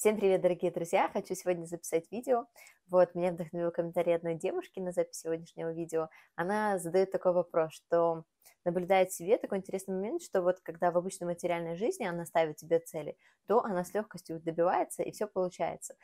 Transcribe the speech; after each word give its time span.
Всем 0.00 0.16
привет, 0.16 0.40
дорогие 0.40 0.70
друзья! 0.70 1.10
Хочу 1.12 1.34
сегодня 1.34 1.66
записать 1.66 2.10
видео. 2.10 2.46
Вот, 2.88 3.14
меня 3.14 3.32
вдохновил 3.32 3.70
комментарий 3.70 4.16
одной 4.16 4.34
девушки 4.34 4.80
на 4.80 4.92
запись 4.92 5.20
сегодняшнего 5.20 5.74
видео. 5.74 6.08
Она 6.36 6.78
задает 6.78 7.12
такой 7.12 7.34
вопрос, 7.34 7.74
что 7.74 8.24
наблюдает 8.64 9.10
в 9.10 9.14
себе 9.14 9.36
такой 9.36 9.58
интересный 9.58 9.94
момент, 9.94 10.22
что 10.22 10.40
вот 10.40 10.58
когда 10.60 10.90
в 10.90 10.96
обычной 10.96 11.26
материальной 11.26 11.76
жизни 11.76 12.06
она 12.06 12.24
ставит 12.24 12.58
себе 12.58 12.78
цели, 12.78 13.18
то 13.46 13.62
она 13.62 13.84
с 13.84 13.92
легкостью 13.92 14.40
добивается 14.40 15.02
и 15.02 15.10
все 15.10 15.26
получается. 15.26 15.96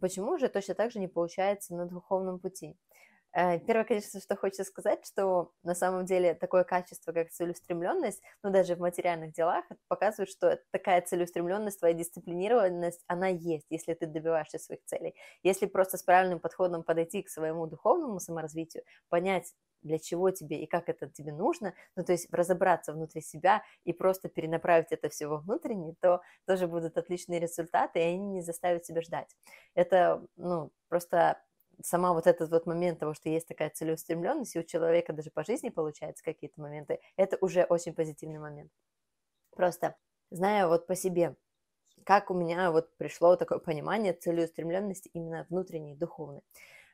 Почему 0.00 0.36
же 0.36 0.48
точно 0.48 0.74
так 0.74 0.90
же 0.90 0.98
не 0.98 1.06
получается 1.06 1.76
на 1.76 1.86
духовном 1.86 2.40
пути? 2.40 2.76
Э, 3.36 3.58
первое, 3.58 3.84
конечно, 3.84 4.20
что 4.20 4.36
хочется 4.36 4.64
сказать, 4.64 5.04
что 5.06 5.50
на 5.64 5.74
самом 5.74 6.04
деле 6.04 6.34
такое 6.34 6.62
качество, 6.64 7.12
как 7.12 7.30
целеустремленность, 7.30 8.22
ну 8.44 8.50
даже 8.50 8.76
в 8.76 8.80
материальных 8.80 9.32
делах, 9.32 9.64
показывает, 9.88 10.30
что 10.30 10.60
такая 10.70 11.02
целеустремленность, 11.02 11.80
твоя 11.80 11.94
дисциплинированность, 11.94 13.02
она 13.08 13.26
есть, 13.28 13.66
если 13.70 13.94
ты 13.94 14.06
добиваешься 14.06 14.58
своих 14.58 14.84
целей. 14.84 15.14
Если 15.42 15.66
просто 15.66 15.98
с 15.98 16.02
правильным 16.04 16.38
подходом 16.38 16.84
подойти 16.84 17.22
к 17.22 17.28
своему 17.28 17.66
духовному 17.66 18.20
саморазвитию, 18.20 18.84
понять, 19.08 19.52
для 19.82 19.98
чего 19.98 20.30
тебе 20.30 20.62
и 20.62 20.66
как 20.66 20.88
это 20.88 21.10
тебе 21.10 21.32
нужно, 21.32 21.74
ну, 21.96 22.04
то 22.04 22.12
есть 22.12 22.32
разобраться 22.32 22.92
внутри 22.94 23.20
себя 23.20 23.62
и 23.84 23.92
просто 23.92 24.28
перенаправить 24.30 24.92
это 24.92 25.10
все 25.10 25.26
во 25.26 25.38
внутренний, 25.38 25.94
то 26.00 26.22
тоже 26.46 26.68
будут 26.68 26.96
отличные 26.96 27.38
результаты, 27.40 27.98
и 27.98 28.02
они 28.02 28.18
не 28.28 28.40
заставят 28.40 28.86
себя 28.86 29.02
ждать. 29.02 29.36
Это, 29.74 30.24
ну, 30.36 30.70
просто 30.88 31.42
сама 31.82 32.12
вот 32.12 32.26
этот 32.26 32.50
вот 32.50 32.66
момент 32.66 33.00
того, 33.00 33.14
что 33.14 33.28
есть 33.28 33.48
такая 33.48 33.70
целеустремленность, 33.70 34.56
и 34.56 34.58
у 34.58 34.62
человека 34.62 35.12
даже 35.12 35.30
по 35.30 35.44
жизни 35.44 35.70
получается 35.70 36.24
какие-то 36.24 36.60
моменты, 36.60 37.00
это 37.16 37.38
уже 37.40 37.64
очень 37.64 37.94
позитивный 37.94 38.38
момент. 38.38 38.70
Просто 39.56 39.96
зная 40.30 40.66
вот 40.66 40.86
по 40.86 40.94
себе, 40.96 41.36
как 42.04 42.30
у 42.30 42.34
меня 42.34 42.70
вот 42.70 42.96
пришло 42.96 43.36
такое 43.36 43.58
понимание 43.58 44.12
целеустремленности 44.12 45.10
именно 45.14 45.46
внутренней, 45.48 45.94
духовной. 45.96 46.42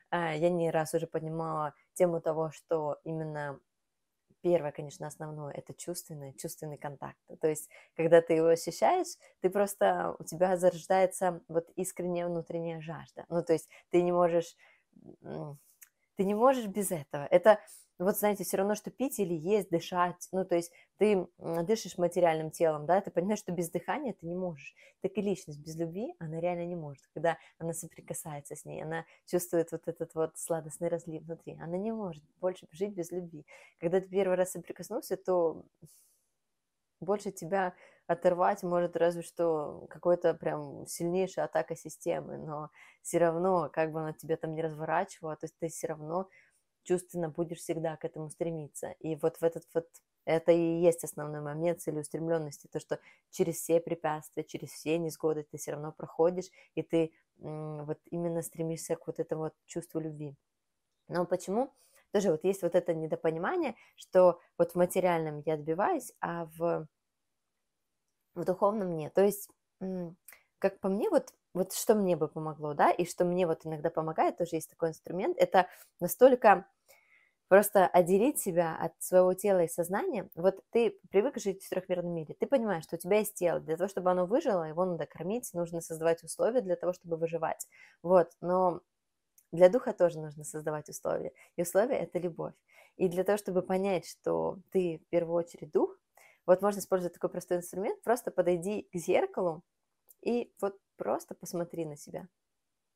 А, 0.09 0.35
я 0.35 0.49
не 0.49 0.71
раз 0.71 0.93
уже 0.93 1.07
поднимала 1.07 1.73
тему 1.93 2.21
того, 2.21 2.51
что 2.51 2.99
именно 3.03 3.59
первое, 4.41 4.71
конечно, 4.71 5.07
основное, 5.07 5.53
это 5.53 5.73
чувственный, 5.73 6.33
чувственный 6.33 6.77
контакт. 6.77 7.17
То 7.39 7.47
есть, 7.47 7.69
когда 7.95 8.21
ты 8.21 8.33
его 8.33 8.47
ощущаешь, 8.47 9.17
ты 9.41 9.49
просто, 9.49 10.15
у 10.19 10.23
тебя 10.23 10.57
зарождается 10.57 11.41
вот 11.47 11.69
искренняя 11.75 12.27
внутренняя 12.27 12.81
жажда. 12.81 13.25
Ну, 13.29 13.43
то 13.43 13.53
есть, 13.53 13.69
ты 13.89 14.01
не 14.01 14.11
можешь, 14.11 14.55
ты 16.15 16.23
не 16.23 16.33
можешь 16.35 16.67
без 16.67 16.91
этого. 16.91 17.25
Это, 17.31 17.59
вот 17.97 18.17
знаете, 18.17 18.43
все 18.43 18.57
равно, 18.57 18.75
что 18.75 18.91
пить 18.91 19.19
или 19.19 19.33
есть, 19.33 19.69
дышать. 19.69 20.27
Ну, 20.31 20.45
то 20.45 20.55
есть, 20.55 20.71
ты 20.97 21.27
дышишь 21.37 21.97
материальным 21.97 22.51
телом, 22.51 22.85
да, 22.85 23.01
ты 23.01 23.11
понимаешь, 23.11 23.39
что 23.39 23.51
без 23.51 23.69
дыхания 23.69 24.13
ты 24.13 24.25
не 24.25 24.35
можешь. 24.35 24.75
Так 25.01 25.13
и 25.15 25.21
личность 25.21 25.59
без 25.59 25.75
любви, 25.75 26.13
она 26.19 26.39
реально 26.39 26.65
не 26.65 26.75
может. 26.75 27.07
Когда 27.13 27.37
она 27.57 27.73
соприкасается 27.73 28.55
с 28.55 28.65
ней, 28.65 28.83
она 28.83 29.05
чувствует 29.25 29.71
вот 29.71 29.87
этот 29.87 30.13
вот 30.13 30.37
сладостный 30.37 30.89
разлив 30.89 31.23
внутри. 31.23 31.57
Она 31.59 31.77
не 31.77 31.91
может 31.91 32.23
больше 32.39 32.67
жить 32.71 32.93
без 32.93 33.11
любви. 33.11 33.45
Когда 33.79 33.99
ты 33.99 34.07
первый 34.07 34.35
раз 34.35 34.51
соприкоснулся, 34.51 35.17
то 35.17 35.65
больше 36.99 37.31
тебя 37.31 37.73
оторвать 38.11 38.63
может 38.63 38.95
разве 38.95 39.21
что 39.21 39.85
какой-то 39.89 40.33
прям 40.33 40.85
сильнейшая 40.87 41.45
атака 41.45 41.75
системы, 41.75 42.37
но 42.37 42.69
все 43.01 43.17
равно, 43.17 43.69
как 43.71 43.91
бы 43.91 43.99
она 44.01 44.13
тебя 44.13 44.37
там 44.37 44.53
не 44.53 44.61
разворачивала, 44.61 45.35
то 45.35 45.45
есть 45.45 45.57
ты 45.59 45.69
все 45.69 45.87
равно 45.87 46.27
чувственно 46.83 47.29
будешь 47.29 47.59
всегда 47.59 47.95
к 47.97 48.05
этому 48.05 48.29
стремиться. 48.29 48.91
И 48.99 49.15
вот 49.15 49.37
в 49.37 49.43
этот 49.43 49.65
вот 49.73 49.87
это 50.25 50.51
и 50.51 50.79
есть 50.81 51.03
основной 51.03 51.41
момент 51.41 51.81
целеустремленности, 51.81 52.67
то, 52.67 52.79
что 52.79 52.99
через 53.31 53.55
все 53.55 53.79
препятствия, 53.79 54.43
через 54.43 54.69
все 54.69 54.97
несгоды 54.97 55.43
ты 55.49 55.57
все 55.57 55.71
равно 55.71 55.91
проходишь, 55.91 56.49
и 56.75 56.83
ты 56.83 57.11
вот 57.37 57.97
именно 58.11 58.41
стремишься 58.43 58.95
к 58.95 59.07
вот 59.07 59.19
этому 59.19 59.43
вот 59.43 59.53
чувству 59.65 59.99
любви. 59.99 60.35
Но 61.07 61.25
почему? 61.25 61.73
Тоже 62.11 62.29
вот 62.31 62.43
есть 62.43 62.61
вот 62.61 62.75
это 62.75 62.93
недопонимание, 62.93 63.75
что 63.95 64.39
вот 64.57 64.71
в 64.71 64.75
материальном 64.75 65.41
я 65.45 65.57
добиваюсь, 65.57 66.13
а 66.19 66.45
в, 66.57 66.87
в 68.35 68.45
духовном 68.45 68.95
нет. 68.95 69.13
То 69.13 69.23
есть, 69.23 69.49
как 70.59 70.79
по 70.79 70.89
мне, 70.89 71.09
вот, 71.09 71.33
вот 71.53 71.73
что 71.73 71.95
мне 71.95 72.15
бы 72.15 72.27
помогло, 72.27 72.73
да, 72.73 72.91
и 72.91 73.05
что 73.05 73.25
мне 73.25 73.47
вот 73.47 73.65
иногда 73.65 73.89
помогает, 73.89 74.37
тоже 74.37 74.57
есть 74.57 74.69
такой 74.69 74.89
инструмент, 74.89 75.37
это 75.37 75.67
настолько 75.99 76.65
Просто 77.51 77.85
отделить 77.85 78.39
себя 78.39 78.77
от 78.79 78.93
своего 79.03 79.33
тела 79.33 79.65
и 79.65 79.67
сознания. 79.67 80.29
Вот 80.35 80.63
ты 80.69 80.97
привык 81.09 81.37
жить 81.37 81.61
в 81.61 81.69
трехмерном 81.69 82.13
мире, 82.13 82.33
ты 82.39 82.47
понимаешь, 82.47 82.85
что 82.85 82.95
у 82.95 82.97
тебя 82.97 83.17
есть 83.17 83.33
тело. 83.33 83.59
Для 83.59 83.75
того, 83.75 83.89
чтобы 83.89 84.09
оно 84.09 84.25
выжило, 84.25 84.63
его 84.63 84.85
надо 84.85 85.05
кормить, 85.05 85.49
нужно 85.53 85.81
создавать 85.81 86.23
условия 86.23 86.61
для 86.61 86.77
того, 86.77 86.93
чтобы 86.93 87.17
выживать. 87.17 87.67
Вот, 88.03 88.29
но 88.39 88.79
для 89.51 89.67
духа 89.67 89.91
тоже 89.91 90.21
нужно 90.21 90.45
создавать 90.45 90.87
условия. 90.87 91.33
И 91.57 91.63
условия– 91.63 91.97
это 91.99 92.19
любовь. 92.19 92.53
И 92.95 93.09
для 93.09 93.25
того, 93.25 93.37
чтобы 93.37 93.63
понять, 93.63 94.07
что 94.07 94.59
ты 94.71 95.01
в 95.05 95.09
первую 95.09 95.35
очередь 95.35 95.71
дух, 95.71 95.99
вот 96.45 96.61
можно 96.61 96.79
использовать 96.79 97.13
такой 97.13 97.29
простой 97.29 97.57
инструмент, 97.57 98.01
просто 98.03 98.31
подойди 98.31 98.87
к 98.91 98.97
зеркалу 98.97 99.63
и 100.21 100.53
вот 100.61 100.77
просто 100.97 101.35
посмотри 101.35 101.85
на 101.85 101.95
себя. 101.95 102.27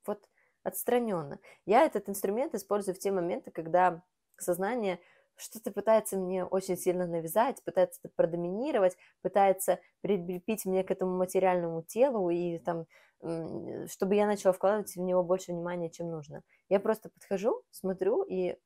Вот 0.06 0.28
отстраненно. 0.63 1.39
Я 1.66 1.85
этот 1.85 2.09
инструмент 2.09 2.55
использую 2.55 2.95
в 2.95 3.00
те 3.00 3.11
моменты, 3.11 3.51
когда 3.51 4.03
сознание 4.38 5.00
что-то 5.38 5.72
пытается 5.72 6.17
мне 6.17 6.45
очень 6.45 6.78
сильно 6.78 7.05
навязать, 7.05 7.63
пытается 7.63 8.00
продоминировать, 8.16 8.97
пытается 9.22 9.79
прикрепить 10.01 10.66
мне 10.66 10.84
к 10.84 10.91
этому 10.91 11.17
материальному 11.17 11.84
телу 11.84 12.29
и 12.29 12.59
там, 12.59 12.85
чтобы 13.88 14.16
я 14.16 14.28
начала 14.28 14.53
вкладывать 14.53 14.95
в 14.95 15.00
него 15.00 15.23
больше 15.23 15.51
внимания, 15.51 15.89
чем 15.89 16.09
нужно. 16.09 16.41
Я 16.69 16.79
просто 16.79 17.09
подхожу, 17.09 17.63
смотрю 17.72 18.23
и 18.23 18.57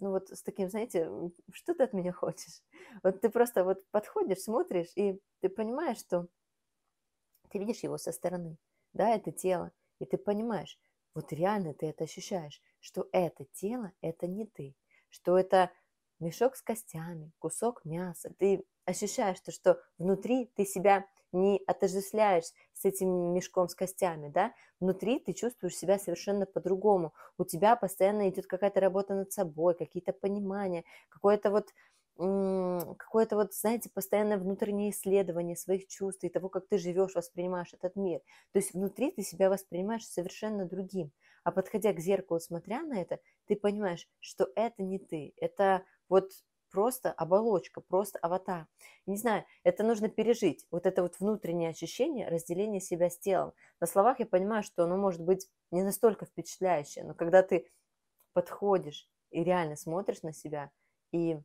ну 0.00 0.10
вот 0.10 0.30
с 0.30 0.42
таким, 0.42 0.68
знаете, 0.68 1.10
что 1.52 1.74
ты 1.74 1.84
от 1.84 1.92
меня 1.92 2.12
хочешь? 2.12 2.62
Вот 3.02 3.20
ты 3.20 3.30
просто 3.30 3.64
вот 3.64 3.84
подходишь, 3.90 4.40
смотришь, 4.40 4.92
и 4.96 5.20
ты 5.40 5.48
понимаешь, 5.48 5.98
что 5.98 6.28
ты 7.50 7.58
видишь 7.58 7.82
его 7.82 7.98
со 7.98 8.12
стороны, 8.12 8.58
да, 8.92 9.10
это 9.14 9.32
тело, 9.32 9.72
и 9.98 10.04
ты 10.04 10.18
понимаешь, 10.18 10.78
вот 11.14 11.32
реально 11.32 11.74
ты 11.74 11.86
это 11.86 12.04
ощущаешь, 12.04 12.62
что 12.80 13.08
это 13.12 13.44
тело, 13.52 13.92
это 14.00 14.26
не 14.26 14.46
ты, 14.46 14.74
что 15.10 15.38
это 15.38 15.70
мешок 16.20 16.56
с 16.56 16.62
костями, 16.62 17.32
кусок 17.38 17.84
мяса. 17.84 18.32
Ты 18.38 18.64
ощущаешь 18.84 19.40
то, 19.40 19.52
что 19.52 19.80
внутри 19.98 20.46
ты 20.56 20.64
себя 20.64 21.06
не 21.32 21.62
отождествляешь 21.66 22.52
с 22.72 22.84
этим 22.84 23.34
мешком 23.34 23.68
с 23.68 23.74
костями, 23.74 24.28
да, 24.28 24.52
внутри 24.80 25.18
ты 25.18 25.32
чувствуешь 25.32 25.76
себя 25.76 25.98
совершенно 25.98 26.46
по-другому. 26.46 27.12
У 27.38 27.44
тебя 27.44 27.76
постоянно 27.76 28.28
идет 28.28 28.46
какая-то 28.46 28.80
работа 28.80 29.14
над 29.14 29.32
собой, 29.32 29.74
какие-то 29.74 30.12
понимания, 30.12 30.84
какое-то 31.08 31.50
вот 31.50 31.68
какое-то 32.18 33.36
вот, 33.36 33.54
знаете, 33.54 33.90
постоянное 33.94 34.38
внутреннее 34.38 34.90
исследование 34.90 35.54
своих 35.54 35.86
чувств 35.86 36.24
и 36.24 36.28
того, 36.28 36.48
как 36.48 36.66
ты 36.66 36.76
живешь, 36.76 37.14
воспринимаешь 37.14 37.72
этот 37.72 37.94
мир. 37.94 38.20
То 38.52 38.58
есть 38.58 38.74
внутри 38.74 39.12
ты 39.12 39.22
себя 39.22 39.48
воспринимаешь 39.48 40.04
совершенно 40.04 40.64
другим. 40.66 41.12
А 41.44 41.52
подходя 41.52 41.92
к 41.92 42.00
зеркалу, 42.00 42.40
смотря 42.40 42.82
на 42.82 43.00
это, 43.00 43.20
ты 43.46 43.54
понимаешь, 43.54 44.08
что 44.18 44.48
это 44.56 44.82
не 44.82 44.98
ты, 44.98 45.32
это 45.36 45.84
вот 46.08 46.32
просто 46.70 47.12
оболочка, 47.12 47.80
просто 47.80 48.18
аватар. 48.18 48.66
Не 49.06 49.16
знаю, 49.16 49.44
это 49.62 49.84
нужно 49.84 50.08
пережить, 50.08 50.66
вот 50.70 50.86
это 50.86 51.02
вот 51.02 51.18
внутреннее 51.18 51.70
ощущение 51.70 52.28
разделения 52.28 52.80
себя 52.80 53.10
с 53.10 53.18
телом. 53.18 53.52
На 53.80 53.86
словах 53.86 54.20
я 54.20 54.26
понимаю, 54.26 54.62
что 54.62 54.84
оно 54.84 54.96
может 54.96 55.20
быть 55.22 55.48
не 55.70 55.82
настолько 55.82 56.26
впечатляющее, 56.26 57.04
но 57.04 57.14
когда 57.14 57.42
ты 57.42 57.70
подходишь 58.32 59.08
и 59.30 59.42
реально 59.42 59.76
смотришь 59.76 60.22
на 60.22 60.32
себя 60.32 60.70
и 61.12 61.40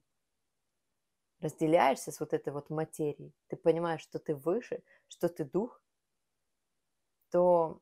разделяешься 1.40 2.12
с 2.12 2.20
вот 2.20 2.34
этой 2.34 2.54
вот 2.54 2.70
материей, 2.70 3.34
ты 3.48 3.56
понимаешь, 3.56 4.02
что 4.02 4.20
ты 4.20 4.36
выше, 4.36 4.84
что 5.08 5.28
ты 5.30 5.44
дух, 5.44 5.82
то 7.30 7.82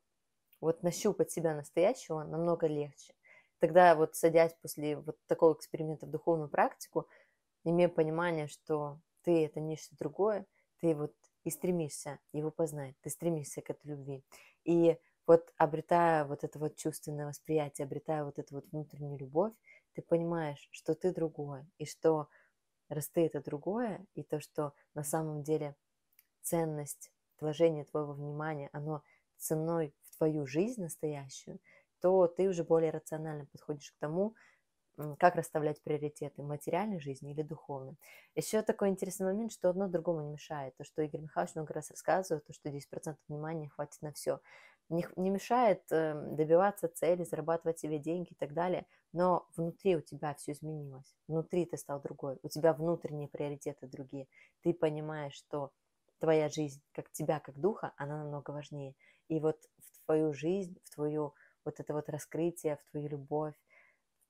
вот 0.62 0.84
нащупать 0.84 1.32
себя 1.32 1.55
настоящего 1.55 2.23
намного 2.23 2.67
легче. 2.67 3.14
Тогда 3.59 3.96
вот 3.96 4.16
садясь 4.16 4.55
после 4.61 4.97
вот 4.97 5.17
такого 5.28 5.53
эксперимента 5.53 6.08
в 6.08 6.09
духовную 6.09 6.49
практику, 6.49 7.08
имея 7.63 7.90
понимание, 7.90 8.47
что 8.47 8.99
ты 9.23 9.46
это 9.46 9.59
нечто 9.59 9.96
другое, 9.97 10.46
ты 10.79 10.96
вот 10.96 11.13
и 11.43 11.49
стремишься 11.49 12.19
его 12.34 12.52
познать, 12.52 12.96
ты 13.02 13.09
стремишься 13.09 13.61
к 13.61 13.69
этой 13.69 13.87
любви. 13.87 14.23
И 14.63 14.97
вот 15.25 15.52
обретая 15.58 16.25
вот 16.25 16.43
это 16.43 16.59
вот 16.59 16.75
чувственное 16.75 17.28
восприятие, 17.28 17.85
обретая 17.85 18.23
вот 18.23 18.40
эту 18.40 18.55
вот 18.55 18.66
внутреннюю 18.72 19.17
любовь, 19.17 19.53
ты 19.93 20.02
понимаешь, 20.02 20.67
что 20.72 20.96
ты 20.96 21.13
другое, 21.13 21.67
и 21.78 21.85
что 21.85 22.28
раз 22.90 23.09
ты 23.09 23.25
это 23.25 23.41
другое, 23.41 24.05
и 24.13 24.23
то, 24.23 24.40
что 24.40 24.73
на 24.93 25.03
самом 25.03 25.43
деле 25.43 25.75
ценность 26.41 27.11
вложения 27.40 27.85
твоего 27.85 28.13
внимания, 28.13 28.69
оно 28.73 29.03
ценой 29.37 29.93
в 30.03 30.17
твою 30.17 30.46
жизнь 30.46 30.81
настоящую, 30.81 31.59
то 31.99 32.28
ты 32.28 32.47
уже 32.47 32.63
более 32.63 32.91
рационально 32.91 33.46
подходишь 33.46 33.91
к 33.91 33.99
тому, 33.99 34.35
как 35.19 35.35
расставлять 35.35 35.81
приоритеты, 35.81 36.43
материальной 36.43 36.99
жизни 36.99 37.31
или 37.31 37.41
духовной. 37.41 37.97
Еще 38.35 38.61
такой 38.61 38.89
интересный 38.89 39.27
момент, 39.27 39.51
что 39.51 39.69
одно 39.69 39.87
другому 39.87 40.21
не 40.21 40.31
мешает. 40.31 40.75
То, 40.77 40.83
что 40.83 41.01
Игорь 41.01 41.21
Михайлович 41.21 41.55
много 41.55 41.73
раз 41.73 41.91
рассказывает, 41.91 42.45
то, 42.45 42.53
что 42.53 42.69
10% 42.69 43.15
внимания 43.27 43.69
хватит 43.69 44.01
на 44.01 44.11
все. 44.11 44.39
не, 44.89 45.05
не 45.15 45.29
мешает 45.29 45.83
э, 45.91 46.13
добиваться 46.13 46.87
цели, 46.87 47.23
зарабатывать 47.23 47.79
себе 47.79 47.99
деньги 47.99 48.31
и 48.31 48.35
так 48.35 48.53
далее, 48.53 48.85
но 49.13 49.47
внутри 49.55 49.95
у 49.95 50.01
тебя 50.01 50.33
все 50.35 50.53
изменилось, 50.53 51.15
внутри 51.27 51.65
ты 51.65 51.77
стал 51.77 52.01
другой, 52.01 52.37
у 52.43 52.49
тебя 52.49 52.73
внутренние 52.73 53.27
приоритеты 53.27 53.87
другие, 53.87 54.27
ты 54.61 54.73
понимаешь, 54.73 55.33
что 55.33 55.71
твоя 56.19 56.49
жизнь, 56.49 56.81
как 56.93 57.11
тебя, 57.11 57.39
как 57.39 57.59
духа, 57.59 57.93
она 57.97 58.17
намного 58.17 58.51
важнее. 58.51 58.95
И 59.27 59.39
вот 59.39 59.57
в 59.79 60.05
твою 60.05 60.33
жизнь, 60.33 60.77
в 60.83 60.93
твою 60.93 61.33
вот 61.65 61.79
это 61.79 61.93
вот 61.93 62.09
раскрытие, 62.09 62.77
в 62.77 62.91
твою 62.91 63.09
любовь, 63.09 63.55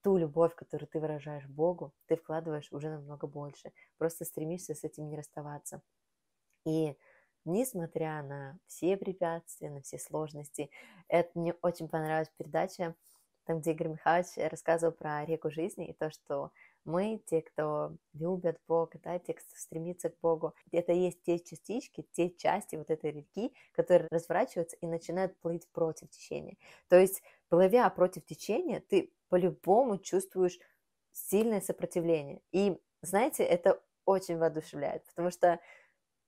ту 0.01 0.17
любовь, 0.17 0.55
которую 0.55 0.87
ты 0.87 0.99
выражаешь 0.99 1.47
Богу, 1.47 1.93
ты 2.07 2.15
вкладываешь 2.15 2.71
уже 2.71 2.89
намного 2.89 3.27
больше. 3.27 3.71
Просто 3.97 4.25
стремишься 4.25 4.75
с 4.75 4.83
этим 4.83 5.09
не 5.09 5.17
расставаться. 5.17 5.81
И 6.65 6.95
несмотря 7.45 8.21
на 8.23 8.59
все 8.67 8.97
препятствия, 8.97 9.69
на 9.69 9.81
все 9.81 9.97
сложности, 9.97 10.69
это 11.07 11.29
мне 11.37 11.55
очень 11.61 11.87
понравилась 11.87 12.31
передача, 12.37 12.95
там, 13.45 13.59
где 13.59 13.71
Игорь 13.71 13.89
Михайлович 13.89 14.29
рассказывал 14.51 14.93
про 14.93 15.25
реку 15.25 15.49
жизни 15.49 15.89
и 15.89 15.93
то, 15.93 16.11
что 16.11 16.51
мы, 16.85 17.21
те, 17.25 17.41
кто 17.41 17.95
любят 18.13 18.59
Бога, 18.67 18.99
да, 19.03 19.17
те, 19.19 19.33
кто 19.33 19.45
стремится 19.55 20.09
к 20.09 20.19
Богу, 20.21 20.53
это 20.71 20.93
есть 20.93 21.21
те 21.23 21.39
частички, 21.39 22.05
те 22.11 22.29
части 22.29 22.75
вот 22.75 22.89
этой 22.89 23.11
реки, 23.11 23.53
которые 23.71 24.07
разворачиваются 24.11 24.77
и 24.77 24.87
начинают 24.87 25.37
плыть 25.39 25.67
против 25.71 26.09
течения. 26.09 26.57
То 26.87 26.99
есть, 26.99 27.23
плывя 27.49 27.89
против 27.89 28.25
течения, 28.25 28.79
ты 28.79 29.11
по-любому 29.31 29.97
чувствуешь 29.97 30.59
сильное 31.11 31.61
сопротивление. 31.61 32.41
И, 32.51 32.77
знаете, 33.01 33.43
это 33.43 33.81
очень 34.05 34.37
воодушевляет, 34.37 35.05
потому 35.05 35.31
что 35.31 35.59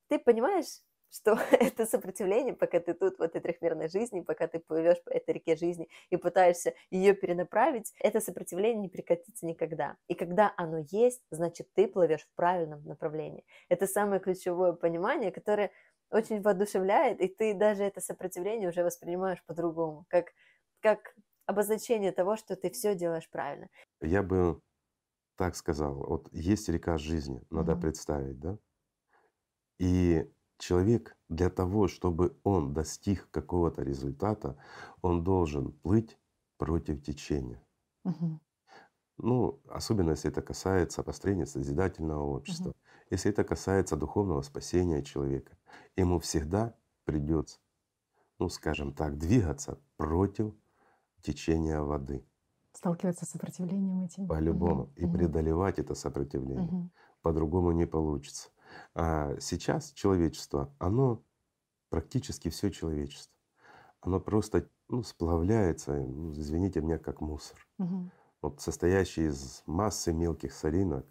ты 0.07 0.17
понимаешь, 0.19 0.81
что 1.11 1.37
это 1.51 1.85
сопротивление, 1.85 2.53
пока 2.53 2.79
ты 2.79 2.93
тут 2.93 3.19
в 3.19 3.21
этой 3.21 3.41
трехмерной 3.41 3.89
жизни, 3.89 4.21
пока 4.21 4.47
ты 4.47 4.59
плывешь 4.59 5.03
по 5.03 5.09
этой 5.09 5.35
реке 5.35 5.57
жизни 5.57 5.89
и 6.11 6.15
пытаешься 6.15 6.75
ее 6.91 7.13
перенаправить, 7.13 7.93
это 7.99 8.21
сопротивление 8.21 8.81
не 8.81 8.89
прекратится 8.89 9.45
никогда. 9.45 9.97
И 10.07 10.13
когда 10.13 10.53
оно 10.55 10.79
есть, 10.89 11.25
значит, 11.29 11.73
ты 11.73 11.89
плывешь 11.89 12.23
в 12.23 12.33
правильном 12.35 12.85
направлении. 12.85 13.45
Это 13.67 13.85
самое 13.85 14.21
ключевое 14.21 14.73
понимание, 14.73 15.31
которое 15.33 15.71
очень 16.09 16.41
воодушевляет, 16.41 17.19
и 17.19 17.27
ты 17.27 17.53
даже 17.53 17.83
это 17.83 17.99
сопротивление 17.99 18.69
уже 18.69 18.83
воспринимаешь 18.83 19.43
по-другому, 19.45 20.05
как, 20.07 20.31
как 20.79 21.15
обозначение 21.45 22.11
того, 22.11 22.35
что 22.35 22.55
ты 22.55 22.69
все 22.69 22.95
делаешь 22.95 23.29
правильно. 23.29 23.67
Я 24.01 24.23
бы 24.23 24.61
так 25.35 25.55
сказал, 25.55 25.95
вот 25.95 26.29
есть 26.31 26.69
река 26.69 26.97
жизни, 26.97 27.41
надо 27.49 27.73
угу. 27.73 27.81
представить, 27.81 28.39
да? 28.39 28.57
И 29.79 30.29
человек 30.57 31.17
для 31.29 31.49
того, 31.49 31.87
чтобы 31.87 32.37
он 32.43 32.73
достиг 32.73 33.29
какого-то 33.31 33.81
результата, 33.83 34.57
он 35.01 35.23
должен 35.23 35.71
плыть 35.71 36.17
против 36.57 37.03
течения. 37.03 37.61
Угу. 38.05 38.39
Ну, 39.17 39.61
особенно 39.69 40.11
если 40.11 40.31
это 40.31 40.41
касается 40.41 41.03
построения 41.03 41.45
созидательного 41.45 42.23
общества, 42.23 42.69
угу. 42.69 42.77
если 43.09 43.31
это 43.31 43.43
касается 43.43 43.95
духовного 43.95 44.41
спасения 44.41 45.03
человека, 45.03 45.57
ему 45.95 46.19
всегда 46.19 46.75
придется, 47.05 47.59
ну, 48.39 48.49
скажем 48.49 48.93
так, 48.93 49.17
двигаться 49.17 49.81
против 49.97 50.53
течения 51.23 51.79
воды. 51.79 52.23
Сталкиваться 52.73 53.25
с 53.25 53.29
сопротивлением 53.29 54.01
этим. 54.01 54.27
По-любому. 54.27 54.83
Угу. 54.83 54.91
И 54.95 55.07
преодолевать 55.07 55.79
это 55.79 55.95
сопротивление. 55.95 56.67
Угу. 56.67 56.89
По-другому 57.21 57.71
не 57.71 57.87
получится. 57.87 58.49
А 58.93 59.35
сейчас 59.39 59.91
человечество, 59.91 60.73
оно 60.79 61.23
практически 61.89 62.49
все 62.49 62.69
человечество, 62.69 63.33
оно 64.01 64.19
просто 64.19 64.67
ну, 64.89 65.03
сплавляется, 65.03 65.95
ну, 65.95 66.33
извините 66.33 66.81
меня, 66.81 66.97
как 66.97 67.21
мусор. 67.21 67.57
Угу. 67.79 68.11
Вот 68.41 68.61
состоящий 68.61 69.27
из 69.27 69.63
массы 69.65 70.11
мелких 70.11 70.53
солинок 70.53 71.05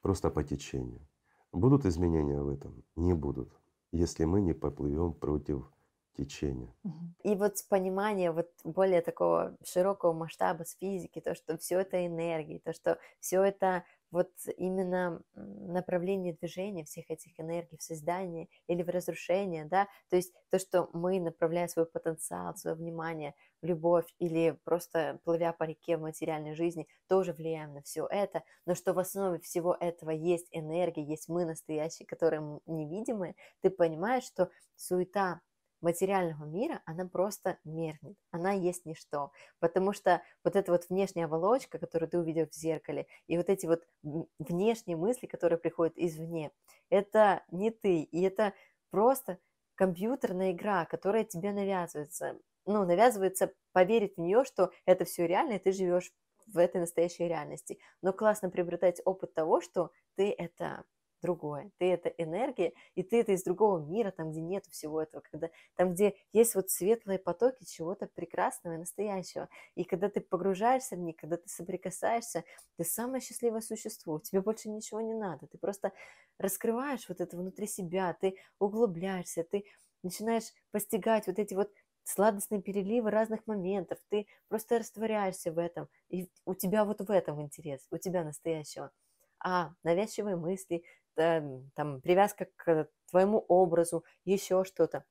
просто 0.00 0.30
по 0.30 0.44
течению. 0.44 1.06
Будут 1.52 1.86
изменения 1.86 2.40
в 2.40 2.48
этом? 2.48 2.84
Не 2.94 3.14
будут, 3.14 3.50
если 3.90 4.24
мы 4.24 4.40
не 4.40 4.52
поплывем 4.52 5.14
против 5.14 5.68
течения. 6.16 6.74
И 7.22 7.34
вот 7.34 7.54
понимание 7.68 8.32
вот 8.32 8.48
более 8.64 9.02
такого 9.02 9.56
широкого 9.64 10.12
масштаба 10.12 10.64
с 10.64 10.76
физики, 10.76 11.20
то, 11.20 11.34
что 11.34 11.58
все 11.58 11.80
это 11.80 12.06
энергии, 12.06 12.58
то, 12.58 12.72
что 12.72 12.98
все 13.20 13.42
это 13.42 13.84
вот 14.10 14.30
именно 14.56 15.20
направление 15.34 16.32
движения 16.32 16.84
всех 16.84 17.10
этих 17.10 17.38
энергий 17.38 17.76
в 17.76 17.82
создание 17.82 18.48
или 18.66 18.82
в 18.82 18.88
разрушение, 18.88 19.64
да, 19.64 19.88
то 20.08 20.16
есть 20.16 20.32
то, 20.48 20.58
что 20.58 20.88
мы, 20.92 21.20
направляя 21.20 21.68
свой 21.68 21.86
потенциал, 21.86 22.56
свое 22.56 22.76
внимание 22.76 23.34
в 23.60 23.66
любовь 23.66 24.06
или 24.18 24.58
просто 24.64 25.20
плывя 25.24 25.52
по 25.52 25.64
реке 25.64 25.96
в 25.96 26.02
материальной 26.02 26.54
жизни, 26.54 26.88
тоже 27.08 27.32
влияем 27.32 27.74
на 27.74 27.82
все 27.82 28.06
это, 28.06 28.42
но 28.64 28.74
что 28.74 28.94
в 28.94 28.98
основе 28.98 29.38
всего 29.40 29.76
этого 29.78 30.10
есть 30.10 30.48
энергия, 30.52 31.02
есть 31.02 31.28
мы 31.28 31.44
настоящие, 31.44 32.06
которые 32.06 32.60
невидимые, 32.66 33.34
ты 33.60 33.70
понимаешь, 33.70 34.24
что 34.24 34.50
суета 34.76 35.40
материального 35.86 36.44
мира, 36.44 36.82
она 36.84 37.06
просто 37.06 37.58
меркнет, 37.64 38.16
она 38.32 38.50
есть 38.50 38.84
ничто, 38.86 39.30
потому 39.60 39.92
что 39.92 40.20
вот 40.42 40.56
эта 40.56 40.72
вот 40.72 40.88
внешняя 40.88 41.26
оболочка, 41.26 41.78
которую 41.78 42.10
ты 42.10 42.18
увидел 42.18 42.46
в 42.48 42.54
зеркале, 42.54 43.06
и 43.28 43.36
вот 43.36 43.48
эти 43.48 43.66
вот 43.66 43.84
внешние 44.02 44.96
мысли, 44.96 45.26
которые 45.26 45.58
приходят 45.58 45.94
извне, 45.96 46.50
это 46.90 47.44
не 47.52 47.70
ты, 47.70 48.02
и 48.02 48.22
это 48.22 48.52
просто 48.90 49.38
компьютерная 49.76 50.50
игра, 50.50 50.86
которая 50.86 51.22
тебе 51.22 51.52
навязывается, 51.52 52.36
ну, 52.64 52.84
навязывается 52.84 53.52
поверить 53.72 54.16
в 54.16 54.20
нее, 54.20 54.44
что 54.44 54.72
это 54.86 55.04
все 55.04 55.26
реально, 55.28 55.54
и 55.54 55.58
ты 55.60 55.70
живешь 55.70 56.12
в 56.46 56.58
этой 56.58 56.80
настоящей 56.80 57.28
реальности. 57.28 57.78
Но 58.02 58.12
классно 58.12 58.50
приобретать 58.50 59.00
опыт 59.04 59.34
того, 59.34 59.60
что 59.60 59.90
ты 60.16 60.34
это 60.36 60.84
другое. 61.26 61.70
Ты 61.78 61.92
это 61.92 62.08
энергия, 62.08 62.72
и 62.94 63.02
ты 63.02 63.20
это 63.20 63.32
из 63.32 63.42
другого 63.42 63.78
мира, 63.78 64.12
там, 64.12 64.30
где 64.30 64.40
нет 64.40 64.64
всего 64.66 65.02
этого, 65.02 65.22
когда, 65.30 65.50
там, 65.74 65.92
где 65.92 66.14
есть 66.32 66.54
вот 66.54 66.70
светлые 66.70 67.18
потоки 67.18 67.64
чего-то 67.64 68.06
прекрасного 68.06 68.74
и 68.74 68.78
настоящего. 68.78 69.48
И 69.74 69.84
когда 69.84 70.08
ты 70.08 70.20
погружаешься 70.20 70.96
в 70.96 71.00
них, 71.00 71.16
когда 71.16 71.36
ты 71.36 71.48
соприкасаешься, 71.48 72.44
ты 72.76 72.84
самое 72.84 73.20
счастливое 73.20 73.60
существо, 73.60 74.20
тебе 74.20 74.40
больше 74.40 74.68
ничего 74.68 75.00
не 75.00 75.14
надо, 75.14 75.46
ты 75.48 75.58
просто 75.58 75.92
раскрываешь 76.38 77.08
вот 77.08 77.20
это 77.20 77.36
внутри 77.36 77.66
себя, 77.66 78.16
ты 78.20 78.36
углубляешься, 78.58 79.42
ты 79.42 79.64
начинаешь 80.02 80.52
постигать 80.70 81.26
вот 81.26 81.38
эти 81.38 81.54
вот 81.54 81.70
сладостные 82.04 82.62
переливы 82.62 83.10
разных 83.10 83.46
моментов, 83.46 83.98
ты 84.08 84.26
просто 84.48 84.78
растворяешься 84.78 85.52
в 85.52 85.58
этом, 85.58 85.88
и 86.08 86.30
у 86.44 86.54
тебя 86.54 86.84
вот 86.84 87.00
в 87.00 87.10
этом 87.10 87.42
интерес, 87.42 87.86
у 87.90 87.98
тебя 87.98 88.22
настоящего. 88.22 88.92
А 89.38 89.72
навязчивые 89.82 90.36
мысли, 90.36 90.84
там, 91.16 92.00
привязка 92.02 92.48
к 92.56 92.88
твоему 93.10 93.44
образу, 93.48 94.04
еще 94.24 94.64
что-то. 94.64 95.04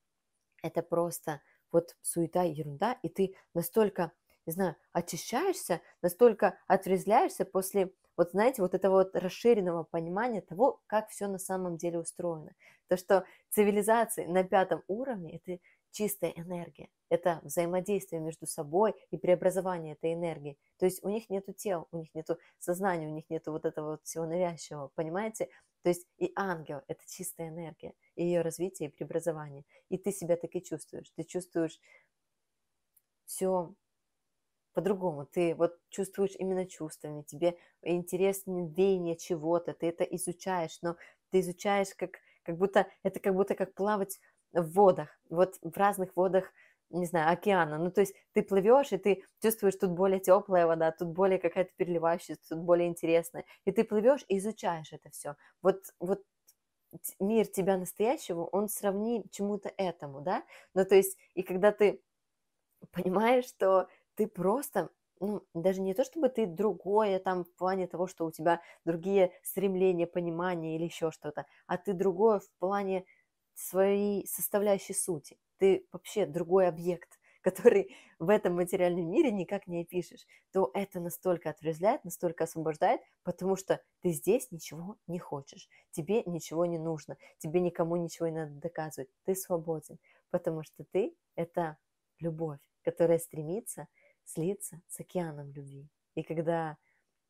Это 0.64 0.82
просто 0.82 1.42
вот 1.72 1.96
суета 2.02 2.44
ерунда, 2.44 2.98
и 3.04 3.10
ты 3.10 3.36
настолько, 3.54 4.12
не 4.46 4.54
знаю, 4.54 4.76
очищаешься, 4.94 5.82
настолько 6.02 6.58
отрезвляешься 6.68 7.46
после, 7.46 7.92
вот 8.18 8.32
знаете, 8.32 8.62
вот 8.62 8.74
этого 8.74 8.96
вот 9.00 9.16
расширенного 9.16 9.84
понимания 9.84 10.42
того, 10.42 10.82
как 10.88 11.10
все 11.10 11.28
на 11.28 11.38
самом 11.40 11.78
деле 11.78 12.00
устроено. 12.00 12.54
То, 12.88 12.98
что 12.98 13.26
цивилизации 13.50 14.26
на 14.26 14.44
пятом 14.44 14.84
уровне, 14.88 15.38
это 15.38 15.60
чистая 15.92 16.32
энергия. 16.32 16.90
Это 17.10 17.40
взаимодействие 17.44 18.22
между 18.22 18.48
собой 18.48 18.96
и 19.12 19.18
преобразование 19.18 19.94
этой 19.94 20.14
энергии. 20.14 20.58
То 20.78 20.86
есть 20.86 21.04
у 21.04 21.10
них 21.10 21.30
нету 21.30 21.54
тел, 21.54 21.88
у 21.92 21.98
них 21.98 22.14
нету 22.14 22.38
сознания, 22.60 23.08
у 23.08 23.12
них 23.14 23.30
нету 23.30 23.52
вот 23.52 23.66
этого 23.66 23.92
вот 23.92 24.04
всего 24.04 24.26
навязчивого, 24.26 24.90
понимаете? 24.96 25.50
То 25.86 25.90
есть 25.90 26.08
и 26.18 26.32
ангел– 26.36 26.82
это 26.88 27.04
чистая 27.08 27.50
энергия, 27.50 27.94
и 28.16 28.26
ее 28.26 28.42
развитие 28.42 28.90
и 28.90 28.92
преобразование. 28.92 29.66
И 29.90 30.00
ты 30.00 30.12
себя 30.12 30.36
так 30.36 30.56
и 30.56 30.64
чувствуешь. 30.64 31.12
Ты 31.16 31.24
чувствуешь 31.24 31.80
все 33.26 33.72
по-другому. 34.74 35.28
Ты 35.28 35.54
вот 35.54 35.78
чувствуешь 35.90 36.34
именно 36.40 36.66
чувствами, 36.66 37.22
тебе 37.22 37.56
интересно 37.84 38.66
веяние 38.66 39.16
чего-то, 39.16 39.76
ты 39.76 39.86
это 39.86 40.04
изучаешь, 40.06 40.80
но 40.82 40.96
ты 41.30 41.42
изучаешь 41.42 41.94
как, 41.96 42.18
как 42.42 42.58
будто, 42.58 42.88
это 43.04 43.20
как 43.20 43.36
будто 43.36 43.54
как 43.54 43.76
плавать 43.76 44.20
в 44.54 44.64
водах, 44.72 45.10
вот 45.30 45.60
в 45.62 45.78
разных 45.78 46.16
водах, 46.16 46.52
не 47.00 47.06
знаю, 47.06 47.32
океана. 47.32 47.78
Ну, 47.78 47.92
то 47.92 48.02
есть 48.02 48.16
ты 48.34 48.44
плывешь, 48.44 48.92
и 48.94 48.98
ты 48.98 49.24
чувствуешь, 49.42 49.76
тут 49.76 49.92
более 49.92 50.20
теплая 50.20 50.68
вода, 50.68 50.92
тут 50.92 51.10
более 51.10 51.40
какая-то 51.40 51.72
переливающаяся, 51.78 52.42
тут 52.50 52.60
более 52.60 52.88
интересная. 52.88 53.46
И 53.66 53.72
ты 53.72 53.84
плывешь 53.84 54.26
и 54.28 54.38
изучаешь 54.38 54.94
это 54.94 55.10
все. 55.10 55.36
Вот, 55.62 55.82
вот 56.00 56.24
мир 57.20 57.48
тебя 57.48 57.78
настоящего, 57.78 58.46
он 58.46 58.70
сравни 58.70 59.26
чему-то 59.32 59.72
этому, 59.78 60.22
да? 60.22 60.44
Ну, 60.74 60.86
то 60.86 60.96
есть, 60.96 61.18
и 61.34 61.44
когда 61.44 61.72
ты 61.72 62.02
понимаешь, 62.92 63.46
что 63.46 63.88
ты 64.16 64.28
просто 64.28 64.90
ну, 65.20 65.44
даже 65.54 65.82
не 65.82 65.94
то, 65.94 66.04
чтобы 66.04 66.30
ты 66.30 66.46
другое 66.46 67.20
там 67.20 67.46
в 67.46 67.56
плане 67.56 67.88
того, 67.88 68.08
что 68.08 68.26
у 68.26 68.32
тебя 68.32 68.62
другие 68.84 69.32
стремления, 69.44 70.08
понимания 70.08 70.76
или 70.76 70.86
еще 70.86 71.12
что-то, 71.12 71.46
а 71.68 71.78
ты 71.78 71.94
другое 71.94 72.40
в 72.40 72.50
плане 72.60 73.06
своей 73.56 74.28
составляющей 74.28 74.94
сути. 74.94 75.38
Ты 75.58 75.88
вообще 75.92 76.26
другой 76.26 76.68
объект, 76.68 77.20
который 77.42 77.96
в 78.20 78.30
этом 78.30 78.56
материальном 78.56 79.10
мире 79.10 79.32
никак 79.32 79.68
не 79.68 79.82
опишешь, 79.82 80.26
то 80.52 80.72
это 80.74 81.00
настолько 81.00 81.50
отрезвляет, 81.50 82.04
настолько 82.04 82.44
освобождает, 82.44 83.02
потому 83.24 83.56
что 83.56 83.82
ты 84.02 84.12
здесь 84.12 84.52
ничего 84.52 84.98
не 85.08 85.20
хочешь, 85.20 85.70
тебе 85.92 86.24
ничего 86.26 86.66
не 86.66 86.78
нужно, 86.78 87.18
тебе 87.38 87.60
никому 87.60 87.96
ничего 87.96 88.28
не 88.28 88.36
надо 88.36 88.56
доказывать, 88.56 89.10
ты 89.24 89.36
свободен, 89.36 90.00
потому 90.30 90.64
что 90.64 90.84
ты– 90.92 91.16
это 91.36 91.78
любовь, 92.20 92.60
которая 92.84 93.20
стремится 93.20 93.88
слиться 94.24 94.82
с 94.88 95.00
океаном 95.00 95.52
любви. 95.52 95.90
И 96.16 96.24
когда 96.24 96.78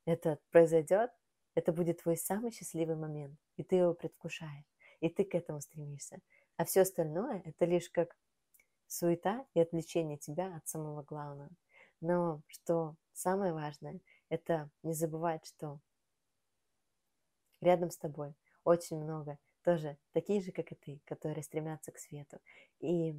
это 0.04 0.38
произойдет, 0.50 1.10
это 1.54 1.72
будет 1.72 2.02
твой 2.02 2.16
самый 2.16 2.52
счастливый 2.52 2.96
момент, 2.96 3.38
и 3.56 3.64
ты 3.64 3.76
его 3.76 3.94
предвкушаешь, 3.94 4.75
и 5.06 5.08
ты 5.08 5.24
к 5.24 5.34
этому 5.34 5.60
стремишься. 5.60 6.20
А 6.56 6.64
все 6.64 6.82
остальное– 6.82 7.42
это 7.44 7.64
лишь 7.64 7.88
как 7.90 8.16
суета 8.88 9.46
и 9.54 9.60
отвлечение 9.60 10.18
тебя 10.18 10.56
от 10.56 10.66
самого 10.68 11.02
главного. 11.02 11.50
Но 12.00 12.42
что 12.48 12.96
самое 13.12 13.52
важное, 13.52 14.00
это 14.28 14.70
не 14.82 14.94
забывать, 14.94 15.46
что 15.46 15.80
рядом 17.60 17.90
с 17.90 17.96
тобой 17.96 18.34
очень 18.64 18.98
много 18.98 19.38
тоже 19.62 19.96
таких 20.12 20.44
же, 20.44 20.52
как 20.52 20.72
и 20.72 20.74
ты, 20.74 21.00
которые 21.04 21.42
стремятся 21.42 21.92
к 21.92 21.98
свету. 21.98 22.38
И 22.80 23.14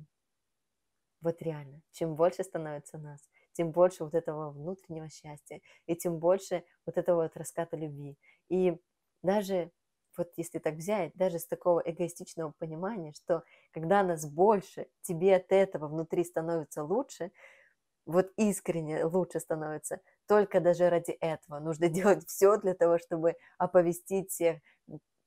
вот 1.22 1.41
реально, 1.41 1.82
чем 1.91 2.15
больше 2.15 2.44
становится 2.44 2.98
нас, 2.98 3.27
тем 3.53 3.72
больше 3.72 4.03
вот 4.03 4.13
этого 4.13 4.51
внутреннего 4.51 5.10
счастья, 5.10 5.62
и 5.88 5.96
тем 5.96 6.20
больше 6.20 6.63
вот 6.86 6.98
этого 6.98 7.24
вот 7.24 7.36
раската 7.36 7.75
любви. 7.75 8.17
И 8.50 8.77
даже 9.24 9.72
вот 10.17 10.31
если 10.38 10.59
так 10.59 10.75
взять, 10.75 11.12
даже 11.15 11.39
с 11.39 11.47
такого 11.47 11.81
эгоистичного 11.86 12.53
понимания, 12.57 13.13
что 13.13 13.43
когда 13.71 14.03
нас 14.03 14.25
больше, 14.25 14.88
тебе 15.01 15.36
от 15.36 15.51
этого 15.51 15.88
внутри 15.88 16.24
становится 16.24 16.83
лучше, 16.83 17.31
вот 18.05 18.31
искренне 18.38 19.05
лучше 19.05 19.39
становится, 19.39 20.00
только 20.27 20.59
даже 20.59 20.89
ради 20.89 21.12
этого 21.12 21.59
нужно 21.59 21.89
делать 21.89 22.27
все 22.27 22.57
для 22.57 22.74
того, 22.74 22.97
чтобы 22.97 23.36
оповестить 23.57 24.31
всех, 24.31 24.59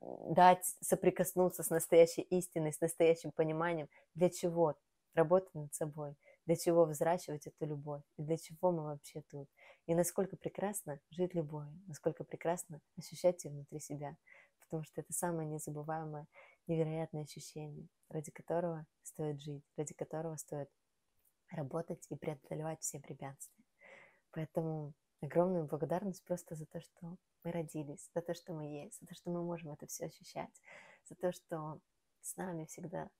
дать 0.01 0.65
соприкоснуться 0.81 1.63
с 1.63 1.71
настоящей 1.71 2.23
истиной, 2.23 2.73
с 2.73 2.81
настоящим 2.81 3.33
пониманием, 3.33 3.89
для 4.15 4.31
чего 4.31 4.77
работать 5.15 5.55
над 5.55 5.75
собой, 5.75 6.15
для 6.47 6.57
чего 6.57 6.85
взращивать 6.85 7.47
эту 7.47 7.67
любовь, 7.67 8.03
и 8.17 8.23
для 8.23 8.39
чего 8.39 8.73
мы 8.73 8.85
вообще 8.85 9.23
тут. 9.31 9.49
И 9.87 9.95
насколько 9.95 10.37
прекрасно 10.37 11.01
жить 11.11 11.35
любовью, 11.35 11.79
насколько 11.87 12.25
прекрасно 12.25 12.81
ощущать 12.97 13.45
ее 13.45 13.51
внутри 13.51 13.81
себя 13.81 14.17
потому 14.71 14.85
что 14.85 15.01
это 15.01 15.13
самое 15.13 15.49
незабываемое, 15.49 16.27
невероятное 16.69 17.25
ощущение, 17.25 17.89
ради 18.09 18.31
которого 18.31 18.87
стоит 19.03 19.41
жить, 19.41 19.65
ради 19.77 19.95
которого 19.95 20.37
стоит 20.37 20.71
работать 21.51 22.07
и 22.09 22.15
преодолевать 22.15 22.81
все 22.81 23.01
препятствия. 23.01 23.65
Поэтому 24.31 24.95
огромную 25.21 25.67
благодарность 25.67 26.25
просто 26.25 26.55
за 26.55 26.67
то, 26.67 26.81
что 26.81 27.17
мы 27.43 27.51
родились, 27.51 28.09
за 28.15 28.23
то, 28.23 28.33
что 28.33 28.53
мы 28.53 28.65
есть, 28.67 29.01
за 29.01 29.07
то, 29.07 29.15
что 29.15 29.31
мы 29.31 29.43
можем 29.43 29.73
это 29.73 29.89
все 29.89 30.07
ощущать, 30.07 30.63
за 31.09 31.17
то, 31.17 31.33
что 31.33 31.81
с 32.21 32.37
нами 32.37 32.67
всегда 32.67 33.11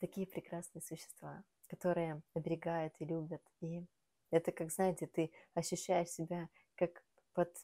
такие 0.00 0.26
прекрасные 0.26 0.82
существа, 0.82 1.42
которые 1.68 2.22
оберегают 2.34 2.92
и 2.98 3.06
любят. 3.06 3.42
И 3.60 3.86
это 4.30 4.52
как, 4.52 4.70
знаете, 4.70 5.06
ты 5.06 5.32
ощущаешь 5.54 6.10
себя 6.10 6.50
как 6.74 7.02
под 7.32 7.56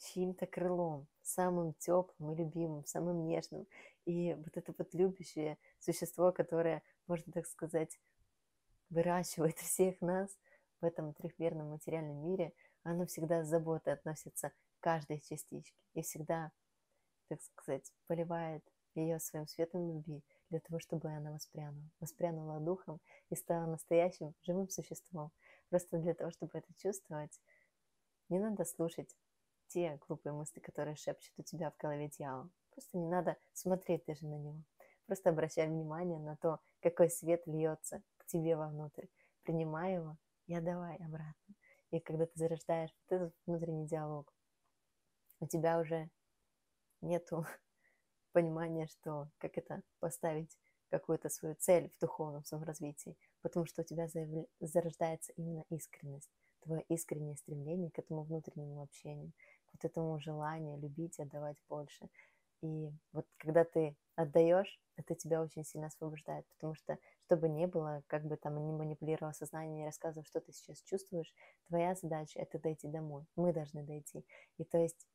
чьим-то 0.00 0.46
крылом, 0.46 1.06
самым 1.22 1.74
теплым 1.74 2.32
и 2.32 2.36
любимым, 2.36 2.84
самым 2.84 3.26
нежным. 3.26 3.66
И 4.06 4.34
вот 4.34 4.56
это 4.56 4.74
вот 4.76 4.94
любящее 4.94 5.58
существо, 5.78 6.32
которое, 6.32 6.82
можно 7.06 7.32
так 7.32 7.46
сказать, 7.46 8.00
выращивает 8.88 9.58
всех 9.58 10.00
нас 10.00 10.36
в 10.80 10.84
этом 10.84 11.12
трехмерном 11.14 11.70
материальном 11.70 12.24
мире, 12.24 12.52
оно 12.82 13.06
всегда 13.06 13.44
с 13.44 13.48
заботой 13.48 13.92
относится 13.92 14.50
к 14.50 14.54
каждой 14.80 15.20
частичке 15.20 15.78
и 15.94 16.02
всегда, 16.02 16.50
так 17.28 17.40
сказать, 17.42 17.92
поливает 18.06 18.64
ее 18.94 19.20
своим 19.20 19.46
светом 19.46 19.86
любви 19.86 20.24
для 20.48 20.60
того, 20.60 20.80
чтобы 20.80 21.10
она 21.10 21.30
воспрянула, 21.32 21.90
воспрянула 22.00 22.58
духом 22.58 23.00
и 23.28 23.36
стала 23.36 23.66
настоящим 23.66 24.34
живым 24.42 24.68
существом. 24.68 25.30
Просто 25.68 25.98
для 25.98 26.14
того, 26.14 26.30
чтобы 26.30 26.58
это 26.58 26.72
чувствовать, 26.74 27.40
не 28.28 28.38
надо 28.38 28.64
слушать 28.64 29.14
те 29.70 29.98
глупые 30.06 30.32
мысли, 30.32 30.60
которые 30.60 30.96
шепчут 30.96 31.32
у 31.38 31.42
тебя 31.42 31.70
в 31.70 31.76
голове 31.76 32.08
дьявол. 32.08 32.50
Просто 32.70 32.98
не 32.98 33.08
надо 33.08 33.36
смотреть 33.52 34.04
даже 34.06 34.26
на 34.26 34.36
него. 34.36 34.62
Просто 35.06 35.30
обращай 35.30 35.66
внимание 35.66 36.18
на 36.18 36.36
то, 36.36 36.60
какой 36.80 37.10
свет 37.10 37.42
льется 37.46 38.02
к 38.16 38.26
тебе 38.26 38.56
вовнутрь. 38.56 39.06
Принимай 39.42 39.94
его 39.94 40.16
и 40.46 40.54
отдавай 40.54 40.96
обратно. 40.96 41.54
И 41.90 42.00
когда 42.00 42.26
ты 42.26 42.32
зарождаешь 42.34 42.94
вот 43.08 43.16
этот 43.16 43.34
внутренний 43.46 43.86
диалог, 43.86 44.32
у 45.40 45.46
тебя 45.46 45.80
уже 45.80 46.10
нету 47.00 47.44
понимания, 48.32 48.86
что 48.86 49.30
как 49.38 49.58
это 49.58 49.82
поставить 49.98 50.56
какую-то 50.90 51.28
свою 51.28 51.54
цель 51.54 51.90
в 51.90 51.98
духовном 52.00 52.44
своем 52.44 52.64
развитии, 52.64 53.16
потому 53.42 53.66
что 53.66 53.82
у 53.82 53.84
тебя 53.84 54.08
зарождается 54.60 55.32
именно 55.36 55.64
искренность, 55.70 56.30
твое 56.60 56.82
искреннее 56.88 57.36
стремление 57.36 57.90
к 57.90 57.98
этому 57.98 58.22
внутреннему 58.24 58.82
общению, 58.82 59.32
вот 59.72 59.84
этому 59.84 60.18
желанию 60.20 60.78
любить, 60.78 61.18
отдавать 61.20 61.56
больше. 61.68 62.08
И 62.62 62.90
вот 63.12 63.26
когда 63.38 63.64
ты 63.64 63.96
отдаешь, 64.16 64.80
это 64.96 65.14
тебя 65.14 65.40
очень 65.40 65.64
сильно 65.64 65.86
освобождает, 65.86 66.46
потому 66.48 66.74
что, 66.74 66.98
чтобы 67.24 67.48
не 67.48 67.66
было, 67.66 68.02
как 68.06 68.24
бы 68.24 68.36
там 68.36 68.62
не 68.66 68.72
манипулировал 68.72 69.32
сознание, 69.32 69.78
не 69.78 69.86
рассказывал, 69.86 70.26
что 70.26 70.40
ты 70.40 70.52
сейчас 70.52 70.82
чувствуешь, 70.82 71.32
твоя 71.68 71.94
задача– 71.94 72.38
это 72.40 72.58
дойти 72.58 72.86
домой. 72.86 73.24
Мы 73.34 73.52
должны 73.52 73.82
дойти. 73.82 74.26
И 74.58 74.64
то 74.64 74.78
есть 74.78 75.06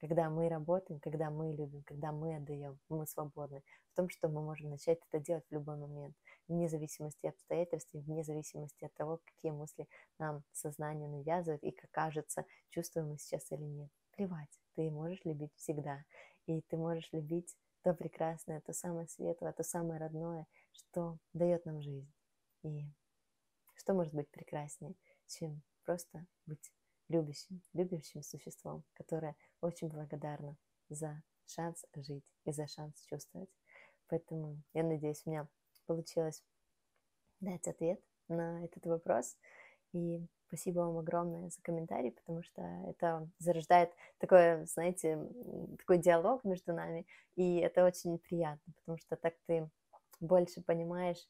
когда 0.00 0.30
мы 0.30 0.48
работаем, 0.48 0.98
когда 0.98 1.30
мы 1.30 1.52
любим, 1.52 1.82
когда 1.82 2.10
мы 2.10 2.36
отдаем, 2.36 2.78
мы 2.88 3.06
свободны 3.06 3.62
в 3.92 3.96
том, 3.96 4.08
что 4.08 4.28
мы 4.28 4.40
можем 4.40 4.70
начать 4.70 4.98
это 5.10 5.22
делать 5.22 5.44
в 5.50 5.52
любой 5.52 5.76
момент, 5.76 6.16
вне 6.50 6.68
зависимости 6.68 7.26
от 7.26 7.34
обстоятельств, 7.34 7.90
вне 7.94 8.24
зависимости 8.24 8.84
от 8.84 8.92
того, 8.94 9.20
какие 9.24 9.52
мысли 9.52 9.88
нам 10.18 10.44
сознание 10.52 11.08
навязывает 11.08 11.62
и 11.62 11.70
как 11.70 11.90
кажется, 11.90 12.44
чувствуем 12.68 13.08
мы 13.08 13.18
сейчас 13.18 13.50
или 13.52 13.62
нет. 13.62 13.90
Плевать, 14.10 14.60
ты 14.74 14.90
можешь 14.90 15.24
любить 15.24 15.54
всегда, 15.54 16.04
и 16.46 16.60
ты 16.62 16.76
можешь 16.76 17.08
любить 17.12 17.56
то 17.82 17.94
прекрасное, 17.94 18.60
то 18.60 18.72
самое 18.72 19.06
светлое, 19.08 19.52
то 19.52 19.62
самое 19.62 20.00
родное, 20.00 20.46
что 20.72 21.18
дает 21.32 21.64
нам 21.64 21.80
жизнь. 21.80 22.12
И 22.62 22.84
что 23.76 23.94
может 23.94 24.12
быть 24.12 24.28
прекраснее, 24.30 24.94
чем 25.26 25.62
просто 25.84 26.26
быть 26.46 26.72
любящим, 27.08 27.62
любящим 27.72 28.22
существом, 28.22 28.84
которое 28.92 29.36
очень 29.60 29.88
благодарна 29.88 30.56
за 30.88 31.22
шанс 31.46 31.84
жить 31.94 32.26
и 32.44 32.52
за 32.52 32.66
шанс 32.66 33.00
чувствовать. 33.02 33.50
Поэтому 34.08 34.60
я 34.74 34.82
надеюсь, 34.82 35.22
у 35.24 35.30
меня 35.30 35.48
получилось 35.90 36.44
дать 37.40 37.66
ответ 37.66 38.00
на 38.28 38.64
этот 38.64 38.86
вопрос. 38.86 39.36
И 39.92 40.24
спасибо 40.46 40.80
вам 40.80 40.98
огромное 40.98 41.50
за 41.50 41.60
комментарий, 41.62 42.12
потому 42.12 42.44
что 42.44 42.62
это 42.86 43.28
зарождает 43.40 43.90
такое, 44.18 44.66
знаете, 44.66 45.18
такой 45.78 45.98
диалог 45.98 46.44
между 46.44 46.72
нами, 46.72 47.06
и 47.34 47.56
это 47.56 47.84
очень 47.84 48.18
приятно, 48.18 48.72
потому 48.76 48.98
что 48.98 49.16
так 49.16 49.34
ты 49.46 49.68
больше 50.20 50.62
понимаешь, 50.62 51.28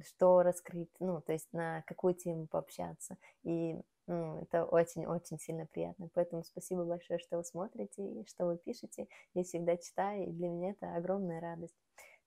что 0.00 0.42
раскрыть, 0.42 0.90
ну, 0.98 1.20
то 1.20 1.32
есть 1.32 1.52
на 1.52 1.82
какую 1.82 2.14
тему 2.14 2.48
пообщаться. 2.48 3.16
И 3.44 3.76
ну, 4.08 4.40
это 4.40 4.64
очень-очень 4.64 5.38
сильно 5.38 5.66
приятно. 5.66 6.08
Поэтому 6.14 6.42
спасибо 6.42 6.84
большое, 6.84 7.20
что 7.20 7.36
вы 7.36 7.44
смотрите 7.44 8.02
и 8.02 8.26
что 8.26 8.46
вы 8.46 8.56
пишете. 8.56 9.06
Я 9.34 9.44
всегда 9.44 9.76
читаю, 9.76 10.28
и 10.28 10.32
для 10.32 10.48
меня 10.48 10.70
это 10.70 10.96
огромная 10.96 11.40
радость. 11.40 11.76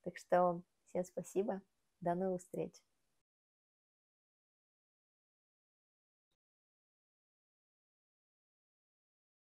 Так 0.03 0.17
что 0.17 0.62
всем 0.91 1.05
спасибо. 1.05 1.62
До 2.01 2.15
новых 2.15 2.41
встреч. 2.41 2.74